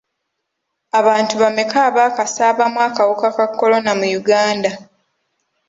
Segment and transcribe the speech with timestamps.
[0.99, 4.71] Abantu bameka abaakasaabaamu akawuka ka kolona mu Uganda?